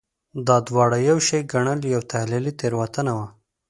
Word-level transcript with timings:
دا 0.47 0.57
دواړه 0.67 0.97
یو 1.09 1.17
شی 1.27 1.39
ګڼل 1.51 1.79
یوه 1.93 2.07
تحلیلي 2.11 2.51
تېروتنه 2.59 3.11
وه. 3.17 3.27